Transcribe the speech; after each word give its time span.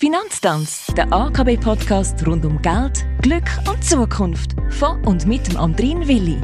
Finanztanz, 0.00 0.86
der 0.96 1.12
AKB-Podcast 1.12 2.24
rund 2.24 2.44
um 2.44 2.62
Geld, 2.62 3.04
Glück 3.20 3.50
und 3.68 3.82
Zukunft. 3.82 4.54
Von 4.70 5.04
und 5.04 5.26
mit 5.26 5.48
dem 5.48 5.56
Andrin 5.56 6.06
Willi. 6.06 6.40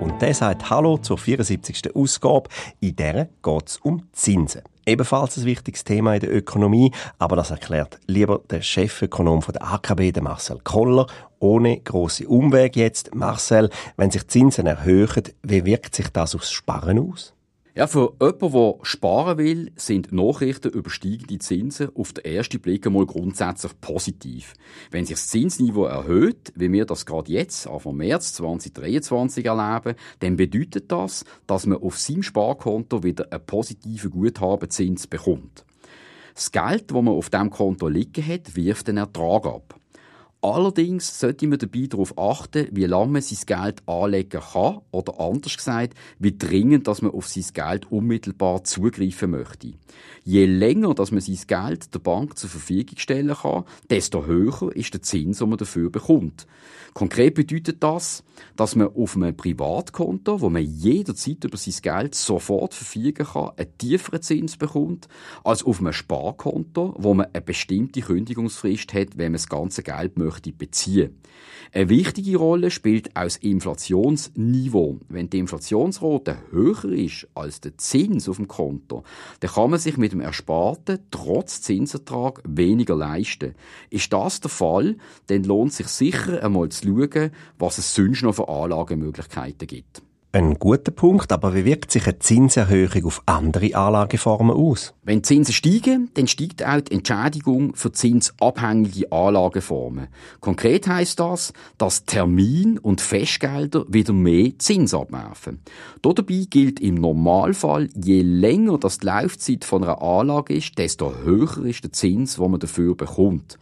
Und 0.00 0.22
der 0.22 0.32
sagt 0.32 0.70
Hallo 0.70 0.96
zur 0.96 1.18
74. 1.18 1.94
Ausgabe. 1.94 2.48
In 2.80 2.96
der 2.96 3.28
geht 3.42 3.68
es 3.68 3.76
um 3.76 4.08
Zinsen. 4.12 4.62
Ebenfalls 4.86 5.36
ein 5.36 5.44
wichtiges 5.44 5.84
Thema 5.84 6.14
in 6.14 6.20
der 6.20 6.34
Ökonomie, 6.34 6.92
aber 7.18 7.36
das 7.36 7.50
erklärt 7.50 8.00
lieber 8.06 8.40
der 8.48 8.62
Chefökonom 8.62 9.42
von 9.42 9.52
der 9.52 9.70
AKB, 9.70 10.10
der 10.10 10.22
Marcel 10.22 10.58
Koller, 10.64 11.08
ohne 11.40 11.78
große 11.78 12.26
Umweg 12.26 12.74
jetzt. 12.76 13.14
Marcel, 13.14 13.68
wenn 13.98 14.10
sich 14.10 14.26
Zinsen 14.28 14.66
erhöhen, 14.66 15.24
wie 15.42 15.66
wirkt 15.66 15.94
sich 15.94 16.08
das 16.08 16.34
aufs 16.34 16.50
Sparen 16.50 16.98
aus? 16.98 17.34
Ja, 17.74 17.86
für 17.86 18.12
jemanden, 18.20 18.52
der 18.52 18.78
sparen 18.82 19.38
will, 19.38 19.72
sind 19.76 20.12
Nachrichten 20.12 20.72
über 20.72 20.90
steigende 20.90 21.38
Zinsen 21.38 21.88
auf 21.96 22.12
den 22.12 22.26
ersten 22.26 22.60
Blick 22.60 22.86
einmal 22.86 23.06
grundsätzlich 23.06 23.72
positiv. 23.80 24.52
Wenn 24.90 25.06
sich 25.06 25.16
das 25.16 25.28
Zinsniveau 25.28 25.86
erhöht, 25.86 26.52
wie 26.54 26.70
wir 26.70 26.84
das 26.84 27.06
gerade 27.06 27.32
jetzt, 27.32 27.66
Anfang 27.66 27.96
März 27.96 28.34
2023 28.34 29.46
erleben, 29.46 29.96
dann 30.18 30.36
bedeutet 30.36 30.92
das, 30.92 31.24
dass 31.46 31.64
man 31.64 31.80
auf 31.80 31.98
seinem 31.98 32.22
Sparkonto 32.22 33.04
wieder 33.04 33.32
einen 33.32 33.46
positiven 33.46 34.10
Guthabenzins 34.10 35.06
bekommt. 35.06 35.64
Das 36.34 36.52
Geld, 36.52 36.90
das 36.90 37.02
man 37.02 37.08
auf 37.08 37.30
diesem 37.30 37.48
Konto 37.48 37.88
liegen 37.88 38.26
hat, 38.26 38.54
wirft 38.54 38.88
den 38.88 38.98
Ertrag 38.98 39.46
ab. 39.46 39.80
Allerdings 40.44 41.20
sollte 41.20 41.46
man 41.46 41.60
dabei 41.60 41.86
darauf 41.86 42.18
achten, 42.18 42.66
wie 42.72 42.86
lange 42.86 43.12
man 43.12 43.22
sein 43.22 43.38
Geld 43.46 43.88
anlegen 43.88 44.40
kann 44.40 44.80
oder 44.90 45.20
anders 45.20 45.56
gesagt, 45.56 45.94
wie 46.18 46.36
dringend 46.36 46.88
dass 46.88 47.00
man 47.00 47.12
auf 47.12 47.28
sein 47.28 47.44
Geld 47.54 47.92
unmittelbar 47.92 48.64
zugreifen 48.64 49.30
möchte. 49.30 49.74
Je 50.24 50.46
länger 50.46 50.94
dass 50.94 51.12
man 51.12 51.20
sein 51.20 51.38
Geld 51.46 51.94
der 51.94 52.00
Bank 52.00 52.36
zur 52.38 52.50
Verfügung 52.50 52.98
stellen 52.98 53.36
kann, 53.36 53.62
desto 53.88 54.26
höher 54.26 54.74
ist 54.74 54.92
der 54.94 55.02
Zins, 55.02 55.38
den 55.38 55.48
man 55.48 55.58
dafür 55.58 55.90
bekommt. 55.90 56.48
Konkret 56.92 57.34
bedeutet 57.34 57.80
das, 57.80 58.24
dass 58.56 58.74
man 58.74 58.88
auf 58.88 59.16
einem 59.16 59.36
Privatkonto, 59.36 60.40
wo 60.40 60.50
man 60.50 60.62
jederzeit 60.62 61.44
über 61.44 61.56
sein 61.56 61.74
Geld 61.80 62.14
sofort 62.16 62.74
verfügen 62.74 63.26
kann, 63.26 63.52
einen 63.56 63.78
tieferen 63.78 64.20
Zins 64.20 64.56
bekommt, 64.56 65.08
als 65.44 65.62
auf 65.62 65.78
einem 65.78 65.92
Sparkonto, 65.92 66.94
wo 66.98 67.14
man 67.14 67.28
eine 67.32 67.40
bestimmte 67.40 68.00
Kündigungsfrist 68.00 68.92
hat, 68.92 69.16
wenn 69.16 69.32
man 69.32 69.34
das 69.34 69.48
ganze 69.48 69.82
Geld 69.82 70.18
möchte 70.18 70.31
beziehen. 70.40 71.18
Eine 71.72 71.88
wichtige 71.88 72.36
Rolle 72.36 72.70
spielt 72.70 73.16
auch 73.16 73.22
das 73.22 73.36
Inflationsniveau. 73.36 75.00
Wenn 75.08 75.30
die 75.30 75.38
Inflationsrate 75.38 76.36
höher 76.50 76.84
ist 76.84 77.28
als 77.34 77.60
der 77.60 77.78
Zins 77.78 78.28
auf 78.28 78.36
dem 78.36 78.48
Konto, 78.48 79.04
dann 79.40 79.50
kann 79.50 79.70
man 79.70 79.78
sich 79.78 79.96
mit 79.96 80.12
dem 80.12 80.20
Ersparten 80.20 80.98
trotz 81.10 81.62
Zinsertrag 81.62 82.42
weniger 82.44 82.94
leisten. 82.94 83.54
Ist 83.88 84.12
das 84.12 84.40
der 84.40 84.50
Fall, 84.50 84.96
dann 85.28 85.44
lohnt 85.44 85.72
sich 85.72 85.88
sicher 85.88 86.44
einmal 86.44 86.68
zu 86.68 86.86
schauen, 86.86 87.30
was 87.58 87.78
es 87.78 87.94
sonst 87.94 88.22
noch 88.22 88.34
für 88.34 88.48
Anlagemöglichkeiten 88.48 89.66
gibt. 89.66 90.02
Ein 90.34 90.58
guter 90.58 90.92
Punkt, 90.92 91.30
aber 91.30 91.54
wie 91.54 91.66
wirkt 91.66 91.92
sich 91.92 92.06
eine 92.06 92.18
Zinserhöhung 92.18 93.04
auf 93.04 93.22
andere 93.26 93.74
Anlageformen 93.76 94.56
aus? 94.56 94.94
Wenn 95.02 95.22
Zinsen 95.22 95.52
steigen, 95.52 96.10
dann 96.14 96.26
steigt 96.26 96.64
auch 96.64 96.80
die 96.80 96.94
Entschädigung 96.94 97.74
für 97.74 97.92
zinsabhängige 97.92 99.12
Anlageformen. 99.12 100.08
Konkret 100.40 100.88
heißt 100.88 101.20
das, 101.20 101.52
dass 101.76 102.06
Termin- 102.06 102.78
und 102.78 103.02
Festgelder 103.02 103.84
wieder 103.88 104.14
mehr 104.14 104.52
Zins 104.56 104.94
abwerfen. 104.94 105.60
Dabei 106.00 106.46
gilt 106.48 106.80
im 106.80 106.94
Normalfall, 106.94 107.90
je 107.94 108.22
länger 108.22 108.78
das 108.78 109.00
die 109.00 109.06
Laufzeit 109.08 109.66
von 109.66 109.84
einer 109.84 110.00
Anlage 110.00 110.54
ist, 110.54 110.78
desto 110.78 111.14
höher 111.14 111.66
ist 111.66 111.84
der 111.84 111.92
Zins, 111.92 112.36
den 112.36 112.50
man 112.50 112.58
dafür 112.58 112.94
bekommt. 112.94 113.58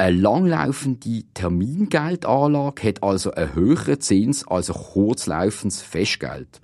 Eine 0.00 0.16
langlaufende 0.16 1.24
Termingeldanlage 1.34 2.86
hat 2.86 3.02
also 3.02 3.32
einen 3.32 3.56
höheren 3.56 4.00
Zins 4.00 4.46
als 4.46 4.70
ein 4.70 4.76
kurzlaufendes 4.76 5.82
Festgeld. 5.82 6.60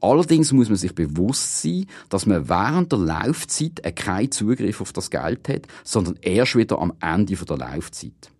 Allerdings 0.00 0.50
muss 0.54 0.70
man 0.70 0.78
sich 0.78 0.94
bewusst 0.94 1.60
sein, 1.60 1.84
dass 2.08 2.24
man 2.24 2.48
während 2.48 2.90
der 2.90 3.00
Laufzeit 3.00 3.82
keinen 3.96 4.32
Zugriff 4.32 4.80
auf 4.80 4.94
das 4.94 5.10
Geld 5.10 5.46
hat, 5.50 5.66
sondern 5.84 6.18
erst 6.22 6.56
wieder 6.56 6.78
am 6.78 6.94
Ende 7.02 7.36
der 7.36 7.58
Laufzeit. 7.58 8.30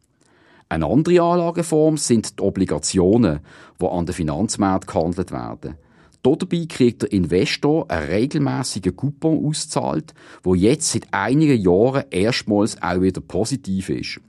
Eine 0.70 0.86
andere 0.86 1.20
Anlageform 1.20 1.98
sind 1.98 2.38
die 2.38 2.42
Obligationen, 2.42 3.40
die 3.78 3.86
an 3.86 4.06
den 4.06 4.14
Finanzmärkten 4.14 4.94
gehandelt 4.94 5.32
werden. 5.32 5.74
Dabei 6.22 6.66
kriegt 6.68 7.02
der 7.02 7.12
Investor 7.12 7.90
einen 7.90 8.08
regelmäßigen 8.08 8.94
Coupon 8.94 9.46
ausgezahlt, 9.46 10.12
wo 10.42 10.54
jetzt 10.54 10.92
seit 10.92 11.12
einigen 11.12 11.60
Jahren 11.60 12.04
erstmals 12.10 12.80
auch 12.82 13.00
wieder 13.00 13.20
positiv 13.20 13.88
ist. 13.88 14.20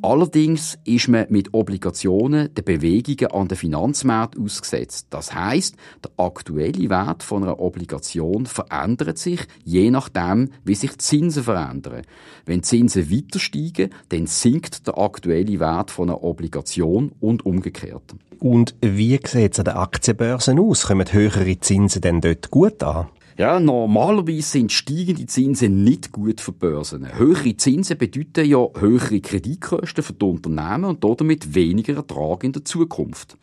Allerdings 0.00 0.78
ist 0.84 1.08
man 1.08 1.26
mit 1.28 1.52
Obligationen 1.52 2.52
den 2.54 2.64
Bewegungen 2.64 3.30
an 3.32 3.48
den 3.48 3.58
Finanzmärkten 3.58 4.44
ausgesetzt. 4.44 5.08
Das 5.10 5.34
heißt, 5.34 5.76
der 6.02 6.10
aktuelle 6.16 6.88
Wert 6.90 7.22
von 7.22 7.42
einer 7.42 7.60
Obligation 7.60 8.46
verändert 8.46 9.18
sich, 9.18 9.40
je 9.64 9.90
nachdem, 9.90 10.50
wie 10.64 10.74
sich 10.74 10.92
die 10.92 10.98
Zinsen 10.98 11.44
verändern. 11.44 12.02
Wenn 12.46 12.60
die 12.60 12.62
Zinsen 12.62 13.10
weiter 13.10 13.38
steigen, 13.38 13.90
dann 14.08 14.26
sinkt 14.26 14.86
der 14.86 14.98
aktuelle 14.98 15.60
Wert 15.60 15.90
von 15.90 16.08
einer 16.08 16.24
Obligation 16.24 17.12
und 17.20 17.44
umgekehrt. 17.44 18.14
Und 18.38 18.74
wie 18.80 19.20
sieht 19.24 19.52
es 19.52 19.58
an 19.60 19.66
den 19.66 19.74
Aktienbörsen 19.74 20.58
aus? 20.58 20.86
Kommen 20.86 21.12
höhere 21.12 21.60
Zinsen 21.60 22.02
denn 22.02 22.20
dort 22.20 22.50
gut 22.50 22.82
an? 22.82 23.06
Ja, 23.38 23.58
normalerweise 23.58 24.42
sind 24.42 24.72
steigende 24.72 25.24
Zinsen 25.26 25.84
nicht 25.84 26.12
gut 26.12 26.40
für 26.40 26.52
Börsen. 26.52 27.18
Höhere 27.18 27.56
Zinsen 27.56 27.96
bedeuten 27.96 28.44
ja 28.44 28.66
höhere 28.78 29.20
Kreditkosten 29.20 30.04
für 30.04 30.12
die 30.12 30.24
Unternehmen 30.24 30.84
und 30.84 31.02
damit 31.02 31.54
weniger 31.54 31.96
Ertrag 31.96 32.44
in 32.44 32.52
der 32.52 32.64
Zukunft. 32.64 33.38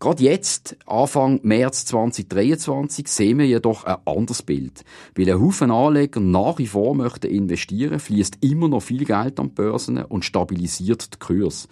Gerade 0.00 0.22
jetzt, 0.22 0.76
Anfang 0.86 1.40
März 1.42 1.84
2023, 1.86 3.08
sehen 3.08 3.38
wir 3.38 3.46
jedoch 3.46 3.84
ein 3.84 3.96
anderes 4.06 4.42
Bild. 4.42 4.84
Weil 5.16 5.28
ein 5.28 5.40
Haufen 5.40 5.72
Anleger 5.72 6.20
nach 6.20 6.58
wie 6.58 6.68
vor 6.68 6.94
möchten 6.94 7.26
investieren, 7.26 7.98
fließt 7.98 8.38
immer 8.40 8.68
noch 8.68 8.82
viel 8.82 9.04
Geld 9.04 9.40
an 9.40 9.48
die 9.48 9.54
Börsen 9.54 9.98
und 10.04 10.24
stabilisiert 10.24 11.14
den 11.14 11.18
Kurs. 11.18 11.68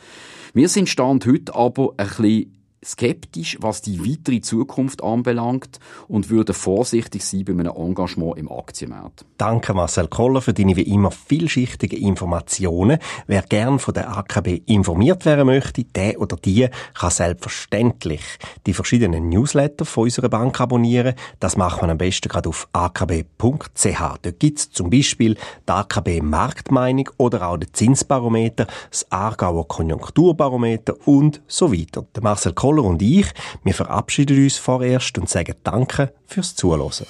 Wir 0.55 0.69
sind 0.69 0.89
Stand 0.89 1.25
heute 1.25 1.55
aber 1.55 1.95
ein 1.97 2.09
bisschen 2.09 2.56
skeptisch, 2.86 3.58
was 3.60 3.82
die 3.82 4.00
weitere 4.00 4.41
Zukunft 4.41 5.02
anbelangt 5.02 5.80
und 6.08 6.30
würde 6.30 6.54
vorsichtig 6.54 7.24
sein 7.24 7.44
bei 7.44 7.52
einem 7.52 7.72
Engagement 7.74 8.38
im 8.38 8.50
Aktienmarkt. 8.50 9.24
Danke 9.38 9.74
Marcel 9.74 10.08
Koller 10.08 10.41
für 10.41 10.54
deine 10.54 10.76
wie 10.76 10.82
immer 10.82 11.10
vielschichtigen 11.10 12.00
Informationen. 12.00 12.98
Wer 13.26 13.42
gern 13.42 13.78
von 13.78 13.94
der 13.94 14.16
AKB 14.16 14.62
informiert 14.66 15.24
werden 15.24 15.47
möchte, 15.47 15.84
der 15.84 16.20
oder 16.20 16.36
die 16.36 16.69
kann 16.94 17.10
selbstverständlich 17.10 18.22
die 18.66 18.72
verschiedenen 18.72 19.28
Newsletter 19.28 19.84
von 19.84 20.04
unserer 20.04 20.28
Bank 20.28 20.60
abonnieren. 20.60 21.14
Das 21.41 21.56
macht 21.56 21.80
man 21.80 21.91
am 21.91 21.98
besten 21.98 22.28
gerade 22.28 22.48
auf 22.48 22.68
akb.ch. 22.72 24.00
Dort 24.22 24.41
gibt 24.41 24.58
es 24.58 24.70
zum 24.70 24.91
Beispiel 24.91 25.34
die 25.68 25.72
AKB 25.72 26.22
Marktmeinung 26.22 27.10
oder 27.16 27.48
auch 27.48 27.56
den 27.56 27.72
Zinsbarometer, 27.72 28.66
das 28.91 29.10
Aargauer 29.10 29.66
Konjunkturbarometer 29.66 30.94
und 31.06 31.42
so 31.47 31.72
weiter. 31.72 32.06
Marcel 32.20 32.53
Koller 32.53 32.75
Kohler 32.76 32.84
und 32.84 33.03
ich, 33.03 33.26
wir 33.64 33.75
verabschieden 33.75 34.42
uns 34.42 34.59
vorerst 34.59 35.16
und 35.19 35.28
sagen 35.28 35.54
Danke 35.64 36.12
fürs 36.26 36.54
Zuhören. 36.54 37.06